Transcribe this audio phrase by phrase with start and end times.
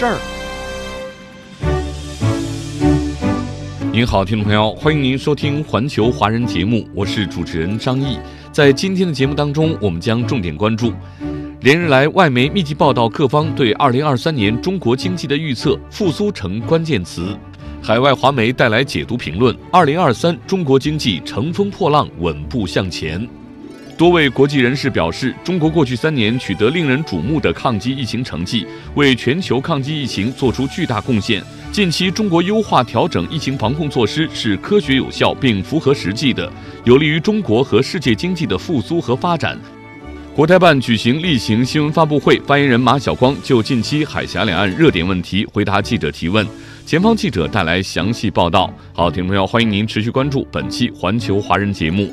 [0.00, 0.16] 事儿。
[3.92, 8.18] 您好，听众朋友，欢迎您收听环球华人节目，我是主持人张毅。
[8.50, 10.94] 在今天的节目当中，我们将重点关注
[11.60, 17.36] 连日来外媒密集报道各方对2023年中国经济的预测，复苏成关键词。
[17.82, 23.28] 海外华媒带来解读评论：2023中国经济乘风破浪，稳步向前。
[24.00, 31.44] 多位国际人士表示，中国过去三年取得令人瞩目的抗击疫情成绩，为全球抗击疫情做出巨大贡献。
[31.70, 36.50] 近期中国优化调整疫情防控措施是科学有效并符合实际的，
[36.84, 39.58] 有利于中国和世界经济的复苏和发展。
[40.34, 46.46] 国台办举行例行新闻发布会，发言人马晓光就近期海峡两岸热点问题回答记者提问。
[46.86, 48.72] 前方记者带来详细报道。
[48.94, 52.10] 好，听众朋友，欢迎您持续关注本期环球华人节目。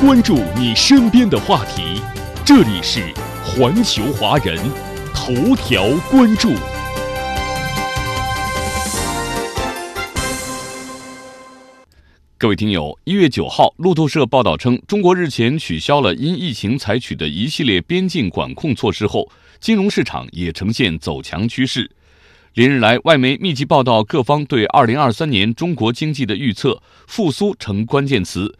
[0.00, 2.00] 关注你身边的话题，
[2.44, 3.12] 这里是
[3.44, 4.56] 环球华人
[5.12, 6.52] 头条关注。
[12.38, 21.90] 各位听友，一月九号，路透社报道称，中国日前取消了因疫情采取的一系列边境管控措施后，金融市场也呈现走强趋势。
[22.54, 28.56] 连日来，外媒密集报道各方对二零二三年中国经济的预测，复苏成关键词。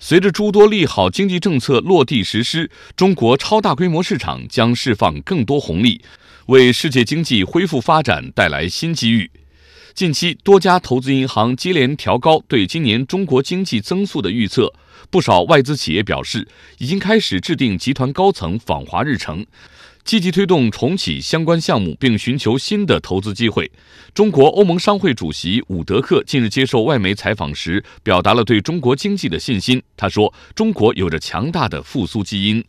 [0.00, 6.00] 随着诸多利好经济政策落地实施，中国超大规模市场将释放更多红利，
[6.46, 9.30] 为世界经济恢复发展带来新机遇。
[9.94, 14.72] 近期，多家投资银行接连调高对今年中国经济增速的预测，
[15.10, 16.46] 不少外资企业表示
[16.78, 19.44] 已经开始制定集团高层访华日程。
[20.08, 23.70] 积极推动重启相关项目，并寻求新的投资机会。
[24.14, 29.82] 中国欧盟商会主席伍德克近日接受外媒采访时，表达了对中国经济的信心。
[29.98, 32.64] 他说：“中国有着强大的复苏基因。”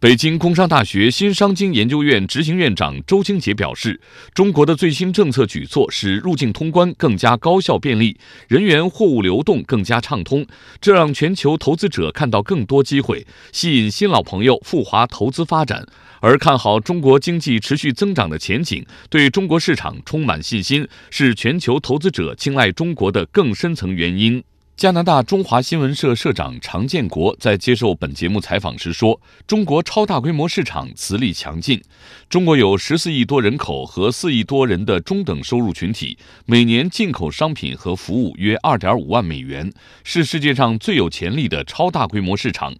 [0.00, 4.00] 北京工商大学新商经研究院执行院长周清杰表示
[4.32, 8.16] ：“中国的最新政策举措使入境通关更加高效便利，
[8.46, 10.46] 人员货物流动更加畅通，
[10.80, 15.84] 这让全球投资者看到更多机会，吸引新老朋友赴华投资发展。
[16.20, 24.44] 而看好中国经济持续增长的前景，对中国市场充满信心，是全球投资者青睐中国的更深层原因。”
[24.78, 31.82] 加拿大中华新闻社社长常建国在接受本节目采访时说：“中国超大规模市场磁力强劲，
[32.30, 36.16] 中国有十四亿多人口和四亿多人的中等收入群体，
[36.46, 39.68] 每年进口商品和服务约二点五万美元，
[40.04, 42.72] 是世界上最有潜力的超大规模市场。”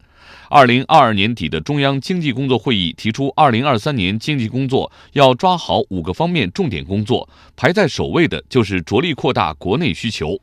[0.51, 10.39] 二零二二年底的中央经济工作会议提出，二零二三年经济工作要抓好五个方面重点工作，排在首位的就是着力扩大国内需求。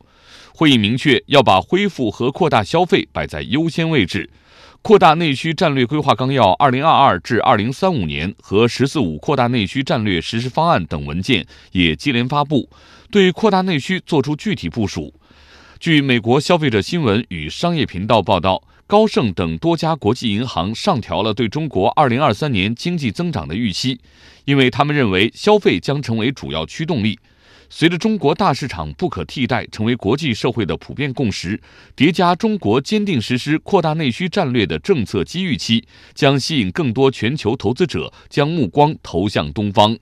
[0.56, 4.30] 会议明确要把恢复和扩大消费摆在优先位置，
[4.80, 12.70] 扩大内需战略规划纲要（二零二二至二零三五年）和“十四五”扩大内需战略实施方案等文件也接连发布，
[13.10, 15.12] 对扩大内需作出具体部署。
[15.78, 24.00] 据美国消费者新闻与商业频道报道，高盛等多家国际银行上调了对中国二零二三年经济增长的预期，
[24.46, 27.18] 因为他们认为消费将成为主要驱动力。
[27.68, 31.60] 随着中国大市场不可替代成为国际社会的普遍共识，
[31.94, 35.84] 叠加中国坚定实施扩大内需战略的政策机遇期，
[36.14, 39.98] 将吸引更多全球投资者将目光投向东方。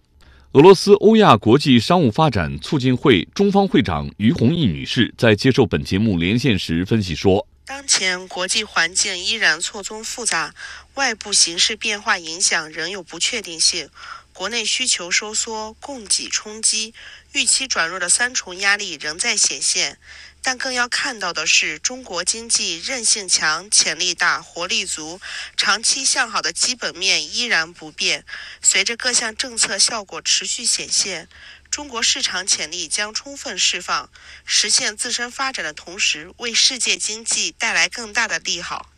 [0.52, 10.54] 俄罗斯欧亚国际商务发展促进会中方会长于红毅女士在接受本节目连线时分析说：“当前国际环境依然错综复杂，
[10.94, 13.88] 外部形势变化影响仍有不确定性。”
[14.34, 16.92] 国内需求收缩、供给冲击、
[17.32, 19.96] 预期转弱的三重压力仍在显现，
[20.42, 25.20] 但更要看到的是，中国经济韧性强、潜力大、活力足，
[25.56, 28.24] 长期向好的基本面依然不变。
[28.60, 31.28] 随着各项政策效果持续显现，
[31.70, 34.10] 中国市场潜力将充分释放，
[34.44, 38.90] 实现自身发展的同时，为世界经济带来更大的利好。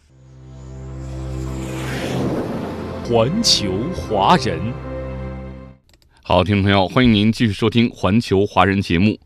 [3.05, 4.96] 环球华人。
[6.29, 9.17] 好，听众朋友，欢迎您继续收听《环球华人》节目。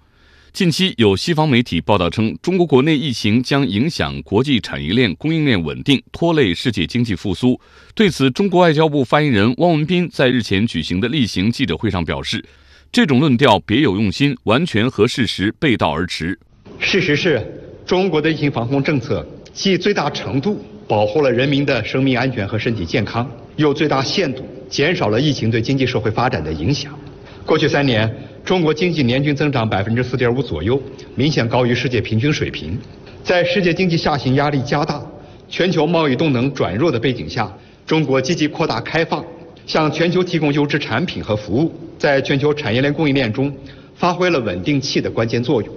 [0.53, 7.59] 近期有西方媒体报道称，中国国内疫情将影响国际产业链供应链稳定，拖累世界经济复苏。
[7.95, 12.45] 对此，中国外交部发言人汪文斌在日前举行的例行记者会上表示，
[12.93, 16.39] 这种论调别有用心，完全和事实背道而驰。
[16.79, 17.43] 事实是，
[17.87, 23.27] 中国的疫情防控政策既最大程度保护了人民的生命安全和身体健康，
[23.57, 26.97] 又最大限度减少了疫情对经济社会发展的影响。
[27.45, 28.09] 过去三年，
[28.45, 30.81] 中国经济年均增长百分之四点五左右，
[31.17, 32.79] 明显高于世界平均水平。
[33.25, 35.03] 在世界经济下行压力加大、
[35.49, 37.53] 全球贸易动能转弱的背景下，
[37.85, 39.25] 中国积极扩大开放，
[39.67, 43.53] 向全球提供优质产品和服务，在全球产业链供应链中
[43.97, 45.75] 发挥了稳定器的关键作用。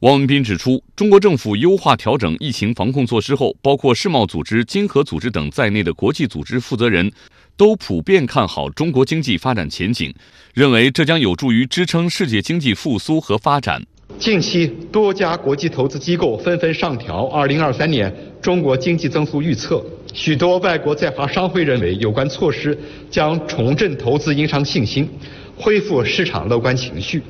[0.00, 7.10] 汪文斌指出，中国政府优化调整疫情防控措施后，包括世贸组织、经合组织等在内的国际组织负责人。
[7.56, 10.14] 都普遍看好中国经济发展前景，
[10.52, 13.82] 认为这将有助于支撑世界经济复苏和发展。
[14.18, 22.78] 近期，多家国际投资机构纷纷上调2023年中国经济增速预测，许多外国在华商会认为有关措施
[23.10, 25.08] 将重振投资营商信心，
[25.56, 27.22] 恢复市场乐观情绪，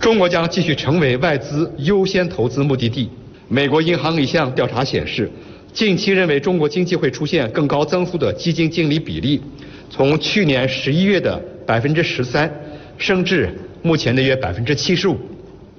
[0.00, 3.08] 中国将继续成为外资优先投资目的地。
[3.48, 5.30] 美国银行一项调查显示。
[5.72, 9.40] 近期认为中国经济会出现更高增速的基金经理比例，
[9.88, 12.52] 从去年十一月的百分之十三
[12.98, 13.48] 升至
[13.80, 15.16] 目前的约百分之七十五。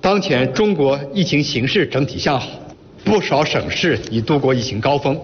[0.02, 2.50] 当前中国疫情形势整体向好，
[3.06, 5.20] 不少省市已度过疫情高峰，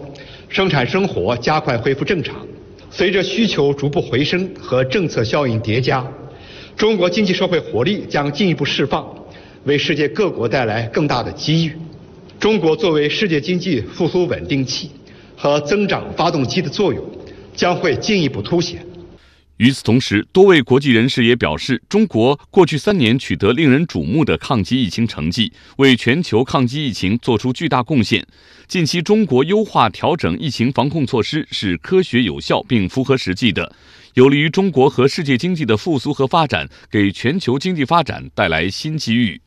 [0.47, 2.35] 生产生活加快恢复正常。
[2.91, 6.05] 随着需求逐步回升和政策效应叠加，
[6.75, 9.05] 中国经济社会活力将进一步释放，
[9.63, 11.71] 为世界各国带来更大的机遇。
[12.39, 14.89] 中国作为世界经济复苏稳定器
[15.35, 17.03] 和增长发动机的作用
[17.53, 18.85] 将会进一步凸显。
[19.57, 28.25] 与此同时，多位国际人士也表示，中国过去三年取得令人瞩目的抗击疫情成绩，为全球抗击疫情做出巨大贡献。
[28.69, 33.75] 近期中国优化调整疫情防控措施是科学有效并符合实际的，
[34.13, 39.41] 有利于中国和世界经济的复苏和发展，给全球经济发展带来新机遇。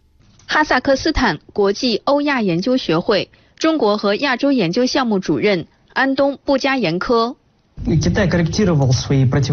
[0.52, 7.34] 哈萨克斯坦国际欧亚研究学会中国和亚洲研究项目主任安东布加延科。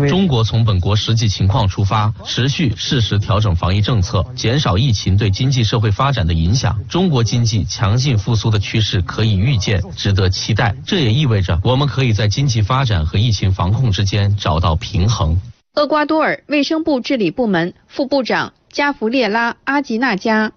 [0.09, 6.77] 中国从本国实际情况出发，持续适时调整防疫政策，减少疫情对经济社会发展的影响。
[6.89, 10.75] 中国经济强劲复苏的趋势可以预见，值得期待。
[10.85, 15.39] 这也意味着我们可以在经济发展和疫情防控之间找到平衡。
[15.75, 20.51] 厄瓜多尔卫生部治理部门副部长加弗列拉阿吉纳加。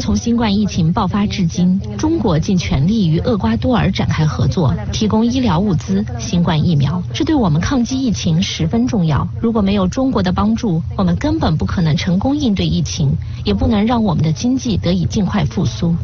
[0.00, 9.26] 从新冠疫情爆发至今，中国尽全力与厄瓜多尔展开合作，提供医疗物资、新冠疫苗，这对我们抗击疫情十分重要。
[9.40, 15.94] 如果没有中国的帮助，我们根本不可能成功应对疫情，也不能让我们的经济得以尽快复苏。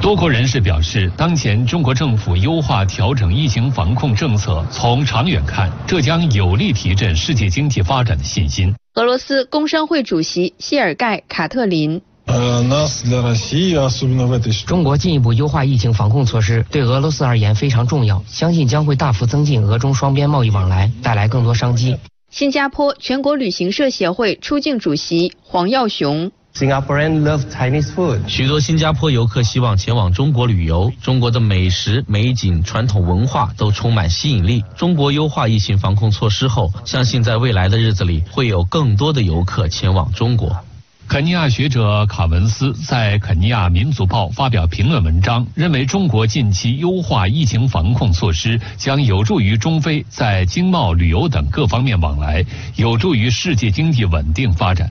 [0.00, 8.74] 多国人士表示，当前中国政府优化调整疫情防控政策，从长远看，这将有力提振世界经济发展的信心。
[8.94, 12.00] 俄罗斯工商会主席谢尔盖·卡特林。
[14.66, 21.96] 中国进一步优化疫情防控措施，对俄罗斯而言非常重要，相信将会大幅增进俄中双边贸易往来，带来更多商机。
[22.30, 26.30] 新加坡全国旅行社协会出境主席黄耀雄。
[28.28, 34.62] 许多新加坡游客希望前往中国旅游，中国的美食、美景、传统文化都充满吸引力。
[34.76, 40.56] 中国优化疫情防控措施后，相信在未来的日子里会有更多的游客前往中国。
[41.08, 52.44] 肯尼亚学者卡文斯在《肯尼亚民族报》发表评论文章，认为中国近期优化疫情防控措施将有助于中非在经贸、旅游等各方面往来，
[52.76, 54.88] 有助于世界经济稳定发展。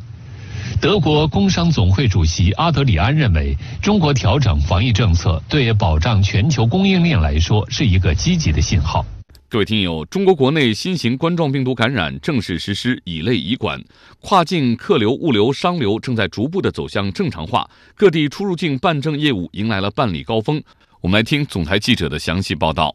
[0.83, 9.05] 德国工商总会主席阿德里安认为，中国调整防疫政策对保障全球供应链来说是一个积极的信号。
[9.47, 13.81] 各位听友，中国国内新型冠状病毒感染正式实施乙类乙管，
[14.19, 20.61] 跨境客流、物流、商流正在逐步的走向正常化，各地出入境办证业务迎来了办理高峰。
[20.99, 22.93] 我们来听总台记者的详细报道。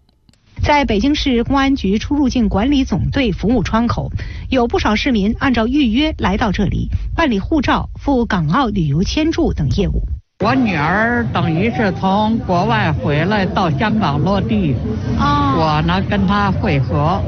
[0.62, 4.11] 在北京市公安局出入境管理总队服务窗口，
[4.50, 10.03] 有不少市民按照预约来到这里办理护照、赴港澳旅游签注等业务。
[10.45, 14.75] 我女儿等于是从国外回来到香港落地，
[15.19, 17.21] 我呢跟她会合，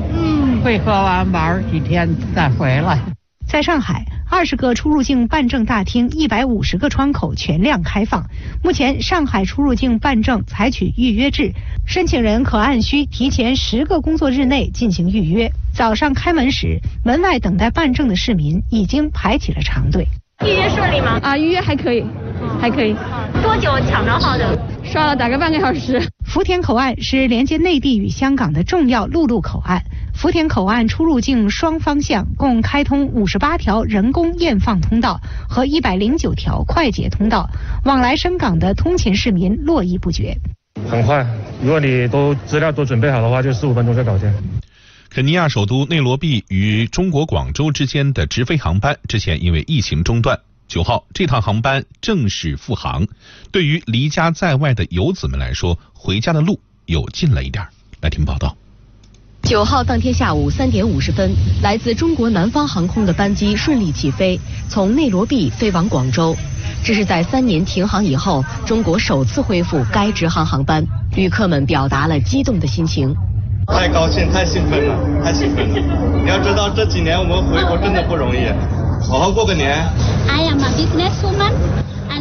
[0.63, 2.99] 会合完玩几天再回来。
[3.49, 4.05] 在上海。
[4.31, 8.25] 二十个出入境办证大厅，一百五十个窗口全量开放。
[8.63, 11.53] 目前，上海出入境办证采取预约制，
[11.85, 15.51] 申请人可按需提前十个工作日内进行预约。
[15.75, 20.07] 早上开门时，门外等待办证的市民已经排起了长队。
[20.47, 21.19] 预约顺利吗？
[21.23, 22.03] 啊，预约还可以，
[22.61, 22.95] 还可以。
[23.43, 24.57] 多久抢着号的？
[24.85, 26.01] 刷了大概半个小时。
[26.25, 29.83] 福田口岸是连接内地与香港的重要陆路口岸。
[30.21, 37.49] 福田口岸出入境双方向共开通五十八条人工验放通道和一百零九条快捷通道，
[37.87, 40.37] 往来深港的通勤市民络绎不绝。
[40.91, 41.27] 很快，
[41.63, 44.31] 如果你都资料都准备好的话，就十五分钟就搞定。
[45.09, 53.07] 肯尼亚首都内罗毕与中国广州之间的直飞航班之前因为疫情中断，九号这趟航班正式复航。
[53.51, 57.67] 对于离家在外的游子们来说，回家的路又近了一点。
[58.03, 58.55] 来听报道。
[59.43, 61.33] 九号当天下午三点五十分，
[61.63, 66.37] 来自中国南方航空的班机顺利起飞，从内罗毕飞往广州。
[66.85, 70.85] 这是在三年停航以后，中国首次恢复该直航航班，
[71.17, 73.15] 旅客们表达了激动的心情。
[73.67, 74.95] 太高兴，太兴奋了，
[75.25, 76.23] 太兴奋了！
[76.23, 78.47] 你要知道，这几年我们回国真的不容易，
[79.03, 79.71] 好好过个年。
[80.29, 81.53] I am a businesswoman.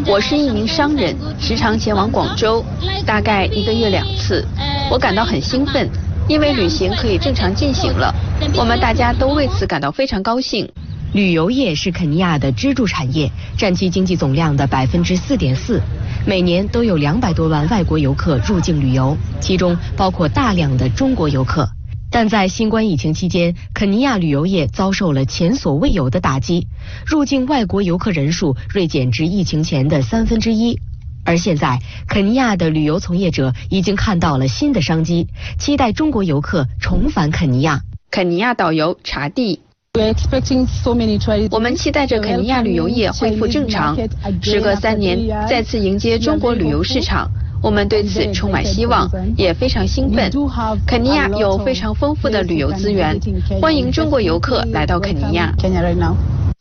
[0.08, 2.64] 我是一名商人，时常前往广州，
[3.06, 4.46] 大概一个月两次。
[4.90, 5.90] 我感到很兴奋，
[6.30, 8.14] 因为旅行可以正常进行了。
[8.56, 10.70] 我们大家都为此感到非常高兴。
[11.12, 15.82] 旅游业是肯尼亚的支柱产业，占其经济总量的百分之四点四。
[16.28, 21.68] 每年都有两百多万外国游客入境旅游，其中包括大量的中国游客。
[22.12, 26.68] 但在新冠疫情期间，肯尼亚旅游业遭受了前所未有的打击，
[27.08, 30.80] 入境外国游客人数锐减至疫情前的三分之一。
[31.30, 35.28] 而现在，肯尼亚的旅游从业者已经看到了新的商机，
[35.60, 37.82] 期待中国游客重返肯尼亚。
[38.10, 39.60] 肯尼亚导游查蒂。
[41.52, 43.96] 我们期待着肯尼亚旅游业恢复正常，
[44.42, 47.30] 时隔三年再次迎接中国旅游市场，
[47.62, 49.08] 我们对此充满希望，
[49.38, 50.32] 也非常兴奋。
[50.88, 53.16] 肯尼亚有非常丰富的旅游资源，
[53.62, 55.54] 欢迎中国游客来到肯尼亚。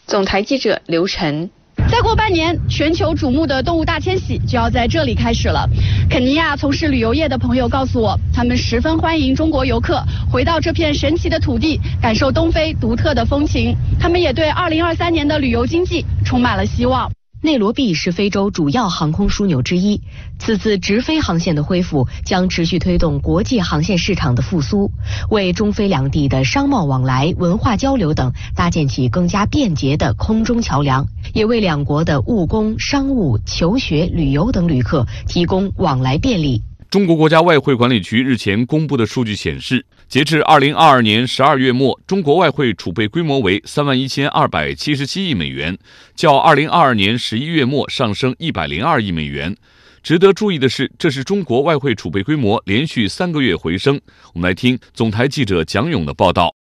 [0.07, 1.49] 总台记者刘晨。
[1.91, 5.69] 再过半年，全球瞩目的动物大迁徙就要在这里开始了。
[6.09, 13.75] 肯尼亚从事旅游业的朋友告诉我，他们十分欢迎中国游客回到这片神奇的土地，感受东非独特的风情。
[13.99, 17.11] 他们也对2023年的旅游经济充满了希望。
[17.41, 20.01] 内罗毕是非洲主要航空枢纽之一，
[20.41, 24.91] 此次直飞航线的恢复将持续推动国际航线市场的复苏，
[25.31, 36.63] 为中非两地的商贸往来、文化交流等搭建起更加便捷的空中桥梁，也为两国的务工、商务、求学、旅游等旅客提供往来便利。
[36.91, 45.77] 中国国家外汇管理局日前公布的数据显示，截至二零二二年十二月末，中国外汇储备规模为三万一千二百七十七亿美元，
[46.15, 49.55] 较二零二二年十一月末上升一百零二亿美元。
[50.03, 54.01] 值得注意的是，这是中国外汇储备规模连续三个月回升。
[54.33, 56.58] 我们来听总台记者蒋勇的报道。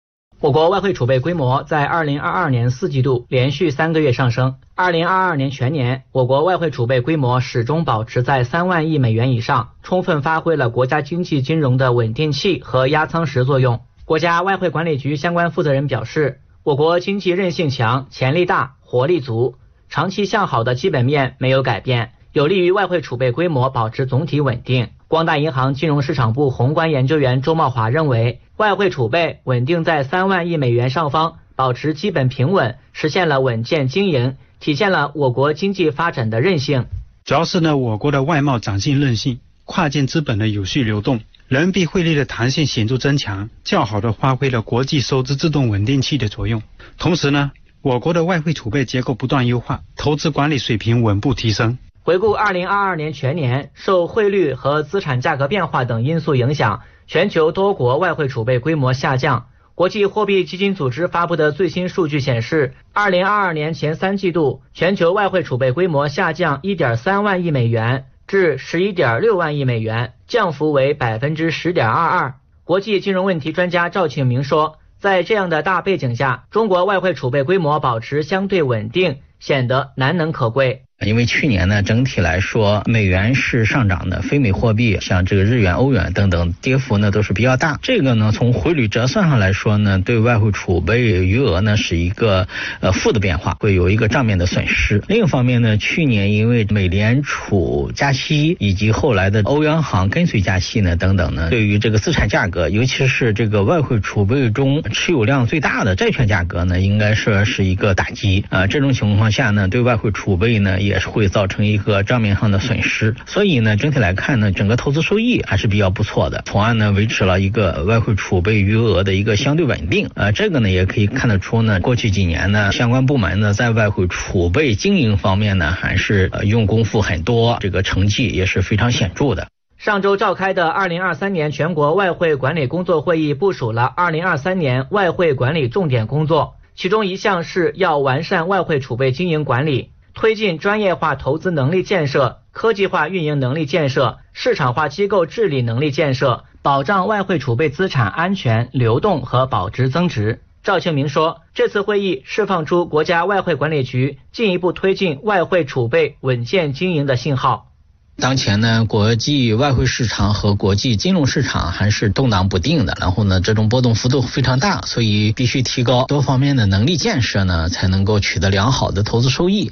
[0.45, 4.57] 我国外汇储备规模在二零二二年四季度连续三个月上升。
[4.75, 13.79] 二零二二年全年，我国外汇储备规模始终保持在三万亿美元以上，充分发挥了国家经济金融的稳定器和压舱石作用。
[14.05, 19.55] 国家外汇管理局相关负责人表示，我国经济韧性强、潜力大、活力足，
[19.89, 24.89] 长期向好的基本面没有改变，有利于外汇储备规模保持总体稳定。
[25.07, 28.41] 光大银行金融市场部宏观研究员周茂华认为。
[28.57, 36.87] 外汇储备稳定在三万亿美元上方，保持基本平稳，实现了稳健经营，体现了我国经济发展的韧性。
[37.23, 46.61] 主要是呢，我国的外贸涨性韧性，跨境资本的有序流动，人民币汇率的弹性显著增强，较好的发挥了国际收支自动稳定器的作用。
[46.97, 47.51] 同时呢，
[47.81, 51.77] 我国的外汇储备结构不断优化，投资管理水平稳步提升。
[52.05, 56.83] 回顾二零二二年全年，受汇率和资产价格变化等因素影响。
[57.07, 59.47] 全球多国外汇储备规模下降。
[59.73, 72.35] 国际货币基金组织发布的最新数据显示，二零二二年前三季度全球外汇储备规模下降一点三万亿美元至十一点六万亿美元，降幅为百分之十点二二。
[72.65, 80.81] 国际金融问题专家赵庆明说，在这样的大背景下，中国外汇储备规模保持相对稳定，显得难能可贵。
[81.01, 87.77] 因为去年呢，整体来说美元是上涨的，非美货币像这个日元、欧元等等，跌幅呢都是比较大。
[87.81, 92.47] 这个呢，从汇率折算上来说呢，对外汇储备余额呢是一个
[92.79, 95.03] 呃负的变化，会有一个账面的损失。
[95.09, 108.45] 另一方面呢，去年因为美联储加息以及后来的欧央行跟随加息呢等等呢，对于这个资产价格，尤其是这个外汇储备中持有量最大的债券价格呢，应该说是一个打击。
[108.49, 113.13] 啊，这种情况况下呢，对外汇储备呢也是会造成一个账面上的损失。
[113.25, 120.09] 所以呢，整体来看呢，整个投资收益还是比较不错的，从而呢维持了一个外汇储备余额的一个相对稳定。
[120.15, 129.47] 呃，这个呢也可以看得出呢，过去几年呢，相关部门呢在外汇储备经营方面呢还是呃用功夫很多，这个成绩也是非常显著的。
[129.77, 150.41] 上周召开的二零二三年全国外汇管理工作会议部署了二零二三年外汇管理重点工作，其中一项是要完善外汇储备经营管理，推进专业化投资能力建设、科技化运营能力建设、市场化机构治理能力建设，保障外汇储备资产安全流动和保值增值。
[150.63, 157.71] 赵庆明说，这次会议释放出国家外汇管理局进一步推进外汇储备稳健经营的信号。
[158.17, 169.69] 当前呢，国际外汇市场和国际金融市场还是动荡不定的，然后呢，这种波动幅度非常大，所以必须提高多方面的能力建设呢，才能够取得良好的投资收益。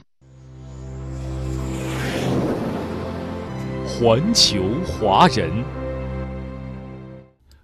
[3.85, 5.50] 环球华人，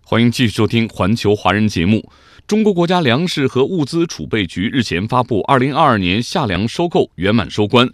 [0.05, 2.09] 欢迎继续收听《环球华人》节目。
[2.49, 7.87] 中国国家粮食和物资储备局日前发布，二零二二年夏粮收购圆满收官。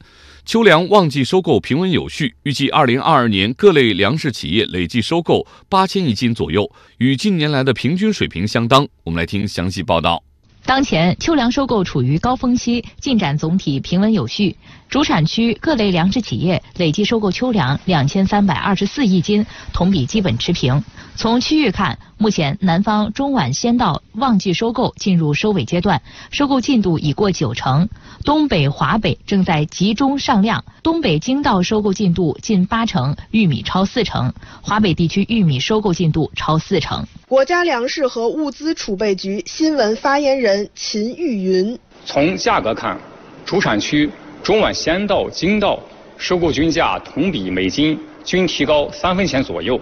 [0.46, 8.88] 秋粮旺季收购平稳有序，预计二零二二年各类粮食企业累计收购八千亿斤左右，与近年来的平均水平相当。
[9.04, 10.24] 我们来听详细报道。
[10.64, 14.56] 当前秋粮收购处于高峰期，进展总体平稳有序。
[14.88, 20.82] 主产区各类粮食企业累计收购秋粮两千三百二十四亿斤，同比基本持平。
[21.18, 27.88] 从区域看，目前南方中晚先稻旺季收购进入收尾阶段，收购进度已过九成；
[28.26, 34.30] 东北、华北正在集中上量，东北精稻收购进度近八成，玉米超四成；
[34.62, 37.06] 华北地区玉米收购进度超四成。
[37.30, 43.00] 国家粮食和物资储备局新闻发言人秦玉云：从价格看，
[43.46, 44.10] 主产区
[44.44, 45.80] 中晚先稻、精稻
[46.18, 49.80] 收购均价同比每斤均提高三分钱左右。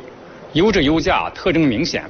[0.54, 2.04] 优质优价特征明显，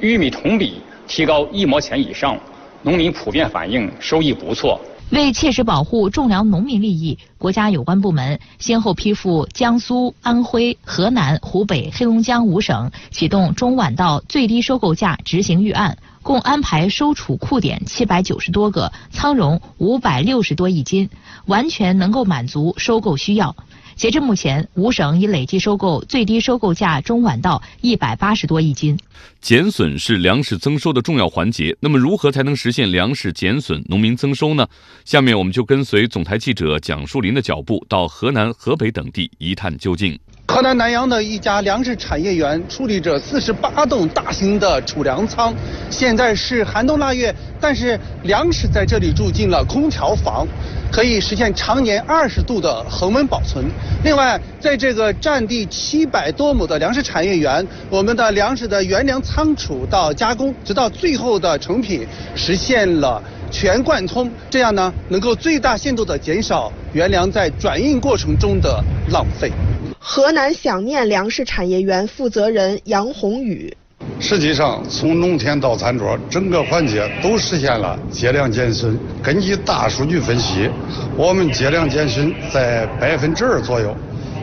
[0.00, 2.38] 玉米同比提高一毛钱以上，
[2.82, 4.80] 农民普遍反映收益不错。
[5.10, 21.10] 为切实保护种粮农民利益，国家有关部门先后批复江苏、安徽、河南、湖北、黑龙江五省，启动中晚稻最低收购价执行预案，共安排收储库点七百九十多个，仓容五百六十多亿斤，
[21.46, 23.56] 完全能够满足收购需要。
[24.00, 28.98] 截至目前，五省已累计收购最低收购价中晚稻一百八十多亿斤。
[29.42, 34.66] 减损是粮食增收的重要环节，那么如何才能实现粮食减损、农民增收呢？
[35.04, 40.18] 下面我们就跟随总台记者蒋树林的脚步，到河南、河北等地一探究竟。
[40.50, 45.54] 河南南阳的一家粮食产业园矗立着四十八栋大型的储粮仓，
[45.90, 50.44] 现在是寒冬腊月，但是粮食在这里住进了空调房。
[50.90, 53.64] 可以实现常年二十度的恒温保存。
[54.02, 64.30] 另外，在这个占地七百多亩的粮食产业园，我们的粮食的原粮仓储到加工，直到最后的成品，实现了全贯通。
[64.48, 69.50] 这样呢，能够最大限度地减少原粮在转运过程中的浪费。
[69.98, 73.76] 河南想念粮食产业园负责人杨宏宇。
[74.18, 78.98] 实际上，从农田到餐桌，整个环节都实现了节粮减损。
[79.22, 80.70] 根据大数据分析，
[81.16, 83.94] 我们节粮减损在百分之二左右，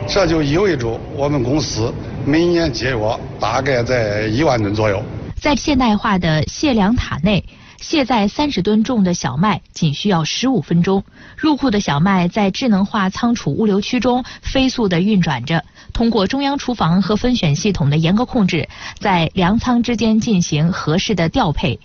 [0.06, 1.92] 这就意味着我们公司
[2.24, 5.02] 每年节约大概在一万吨左右。
[5.40, 7.44] 在现代化的卸粮塔内。
[7.80, 11.04] 卸载三十吨重的小麦仅需要十五分钟，
[11.36, 21.78] 入库的小麦在智能化仓储物流区中飞速地运转着，通过中央厨房和分选系统的严格控制，在粮仓之间进行合适的调配。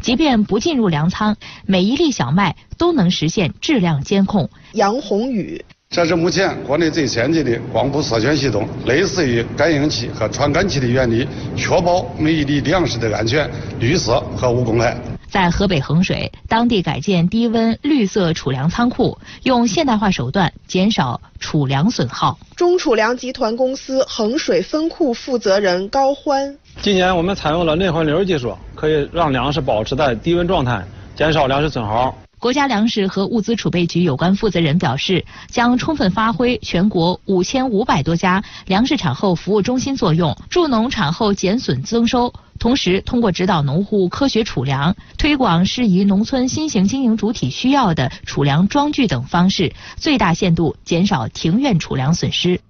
[0.00, 4.48] 即便不进入粮仓，每一粒小麦都能实现质量监控。
[4.72, 14.96] 杨宏宇，这是目前国内最先进的光谱色选系统，类似于感应器和传感器的原理，确保每一粒粮食的安全、绿色和无公害。
[15.34, 22.38] 在河北衡水，当地改建低温绿色储粮仓库，用现代化手段减少储粮损耗。
[22.54, 30.84] 中储粮集团公司衡水分库负责人高欢：今年我们采用了内环流技术，可以让粮食保持在低温状态，
[31.16, 32.16] 减少粮食损耗。
[32.44, 42.34] 国家粮食和物资储备局有关负责人表示，将充分发挥全国五千五百多家粮食产后服务中心作用，助农产后减损增收。
[42.58, 52.60] 同时，通过指导农户科学储粮、推广适宜农村新型经营主体需要的储粮装具等方式，最大限度减少庭院储粮损失。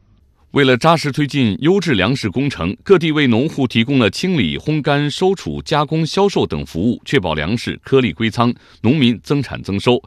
[0.54, 10.00] 为了扎实推进优质粮食工程，各地为农户提供了清理、烘干、收储、加工、销售等服务，确保粮食颗粒归仓，农民增产增收。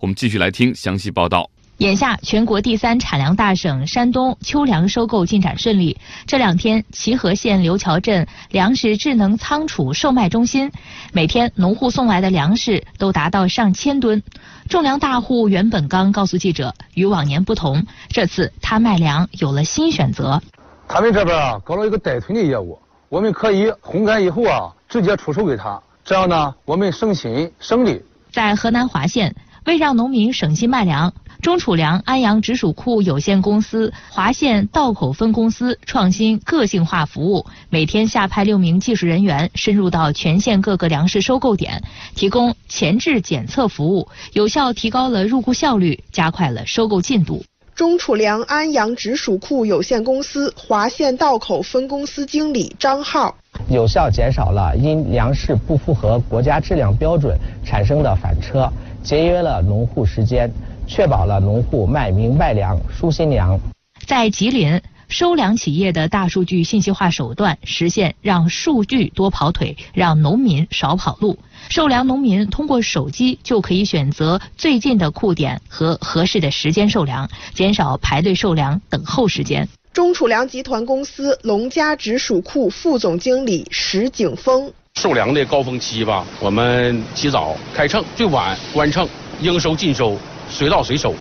[0.00, 1.48] 我们继续来听详细报道。
[1.78, 5.98] 眼下，全国第三产粮大省山东秋粮收购进展顺利。
[6.24, 10.70] 这两天，齐河县刘桥镇粮食智能仓储售卖中心，
[11.12, 14.22] 每天农户送来的粮食都达到上千吨。
[14.68, 20.40] 种粮大户袁本刚告诉记者，与往年不同，这次他卖粮有了新选择。
[20.86, 28.00] 他们这边啊，搞了一个代囤的业务，我们可以烘干以后啊，直接出售给他，这样呢，我们省心省力。
[28.30, 29.34] 在河南滑县，
[29.66, 31.12] 为让农民省心卖粮。
[31.44, 41.82] 中储粮安阳直属库有限公司华县道口分公司创新个性化服务，每天下派六名技术人员深入到全县各个粮食收购点，
[42.14, 47.44] 提供前置检测服务，有效提高了入库效率，加快了收购进度。
[47.74, 53.36] 中储粮安阳直属库有限公司华县道口分公司经理张浩，
[53.68, 58.66] 有效减少了因粮食不符合国家质量标准产生的返车，
[59.02, 60.50] 节约了农户时间。
[60.86, 63.58] 确保了农户卖明白粮、舒心粮。
[64.06, 71.38] 在吉林，收粮企业的大数据信息化手段，实现让数据多跑腿，让农民少跑路。
[71.70, 79.66] 收粮农民通过手机就可以选择最近的库点和合适的时间收粮，减少排队收粮等候时间。
[79.92, 84.70] 中储粮集团公司龙家直属库副总经理石景峰：
[85.00, 89.08] 收粮的高峰期吧，我们起早开秤，最晚关秤，
[89.40, 90.18] 应收尽收。
[90.54, 91.12] 随到随收。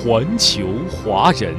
[0.00, 1.54] 环球华人，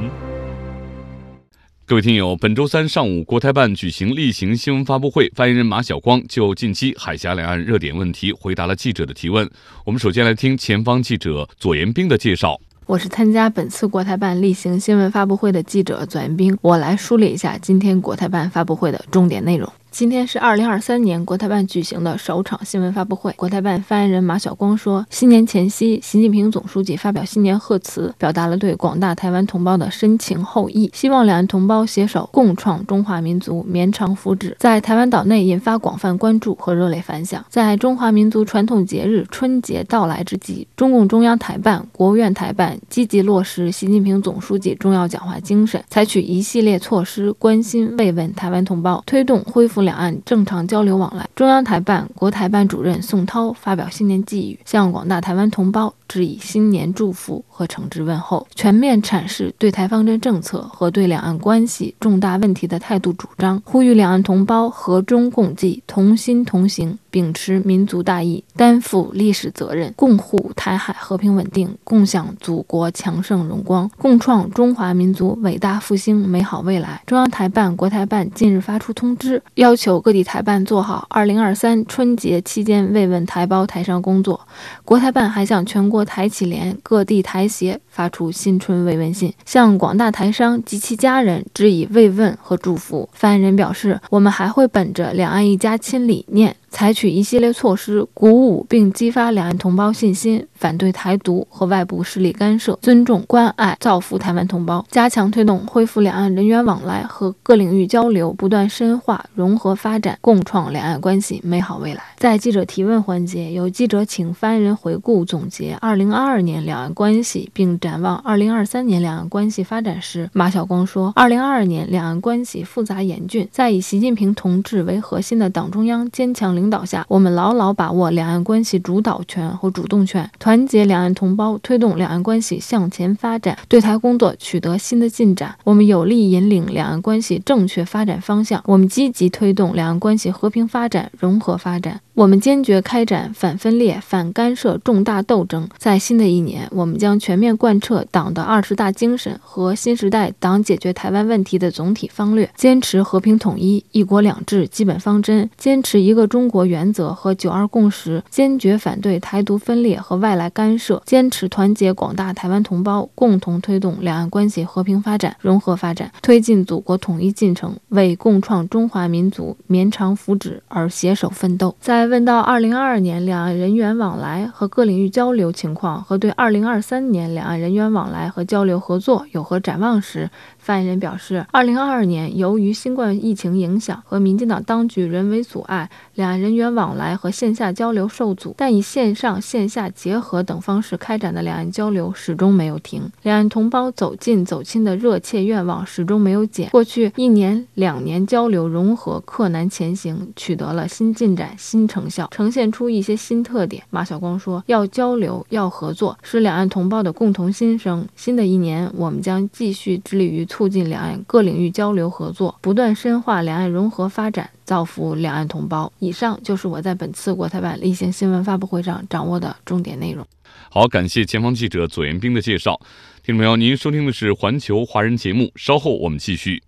[1.86, 9.48] 各位听友，本周三上午，国台办举行例行新闻发布会，发言人马晓光就近期海峡两岸热点问题回答了记者的提问。
[9.84, 12.60] 我们首先来听前方记者左延兵的介绍。
[12.86, 19.72] 我是参加本次国台办例行新闻发布会的记者左延兵，我来梳理一下今天国台办发布会的重点内容。
[19.98, 23.32] 今天是二零二三年国台办举行的首场新闻发布会。
[23.32, 37.42] 国台办发言人马晓光说，新年前夕，习近平总书记发表新年贺词，表达了对广大台湾同胞的深情厚谊，希望两岸同胞携手共创中华民族绵长福祉，在台湾岛内引发广泛关注和热烈反响。
[37.48, 49.85] 在中华民族传统节日春节到来之际，中共中央台办、国务院台办积极落实习近平总书记重要讲话精神，采取一系列措施，关心慰问台湾同胞，推动恢复。
[49.86, 77.00] 两岸正常交流往来，中央台办、国台办主任宋涛发表新年寄语，向广大台湾同胞致以新年祝福和诚挚问候，全面阐释对台方针政策和对两岸关系重大问题的态度主张，呼吁两岸同胞和衷共济，同心同行，秉持民族大义，担负历史责任，共护台海和平稳定，共享祖国强盛荣光，共创中华民族伟大复兴美好未来。
[77.06, 79.76] 中央台办、国台办近日发出通知，要。
[79.76, 84.40] 求各地台办做好二零二三春节期间慰问台胞台商工作。
[84.86, 93.08] 国台办还向全国国台企联、各地台协发出新春慰问信，向广大台商及其家人致以慰问和祝福。
[93.14, 96.54] 发言人表示，我们还会本着两岸一家亲理念。
[96.68, 112.02] 采取一系列措施，鼓舞并激发两岸同胞信心，反对台独和外部势力干涉，尊重关爱造福台湾同胞，加强推动恢复两岸人员往来和各领域交流，不断深化融合发展，共创两岸关系美好未来。
[112.16, 135.52] 在记者提问环节，有记者请发言人回顾总结2022年两岸关系，并展望2023年两岸关系发展时，马晓光说：“2022 年两岸关系复杂严峻，在以习近平同志为核心的党中央坚强。”领导下，我们牢牢把握两岸关系主导权和主动权，团结两岸同胞，推动两岸关系向前发展，对台工作取得新的进展。
[135.64, 142.00] 我们有力引领两岸关系正确发展方向，我们积极推动两岸关系和平发展、融合发展。
[142.16, 145.68] 我们坚决开展反分裂、反干涉重大斗争。
[145.76, 171.76] 在新的一年，我们将全面贯彻党的二十大精神和新时代党解决台湾问题的总体方略，坚持和平统一、一国两制基本方针，坚持一个中国原则和九二共识，坚决反对台独分裂和外来干涉，坚持团结广大台湾同胞，共同推动两岸关系和平发展、融合发展，推进祖国统一进程，为共创中华民族绵长福祉而携手奋斗。
[171.78, 180.30] 在问到二零二二年两岸人员往来和各领域交流情况，和对二零二三年两岸人员往来和交流合作有何展望时，
[180.66, 196.68] 发言人表示，二零二二年由于新冠疫情影响和民进党当局人为阻碍，两岸人员往来和线下交流受阻，但以线上线下结合等方式开展的两岸交流始终没有停，两岸同胞走近走亲的热切愿望始终没有减。
[196.70, 201.86] 过去一年两年交流融合克难前行，取得了新进展新。
[201.86, 203.80] 成效，呈现出一些新特点。
[203.90, 208.04] 马晓光说：“要交流，要合作，是两岸同胞的共同心声。
[208.16, 220.26] 新的一年，我们将继续致力于促进两岸各领域交流合作，不断深化两岸融合发展，造福两岸同胞。”以上就是我在本次国台办例行新闻发布会上掌握的重点内容。
[220.70, 222.80] 好，感谢前方记者左延兵的介绍。
[223.22, 226.62] 听众朋友，您收听的是环球华人节目，稍后我们继续。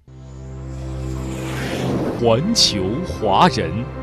[2.21, 3.98] 环球华人。